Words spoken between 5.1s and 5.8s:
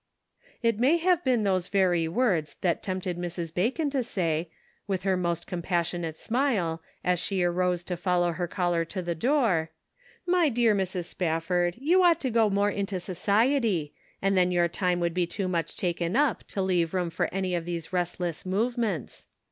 most Seed Sown on Thorny